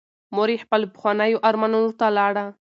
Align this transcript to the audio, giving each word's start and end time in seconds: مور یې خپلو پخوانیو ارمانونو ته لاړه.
مور 0.35 0.49
یې 0.53 0.57
خپلو 0.63 0.87
پخوانیو 0.95 1.43
ارمانونو 1.47 1.91
ته 1.99 2.05
لاړه. 2.17 2.45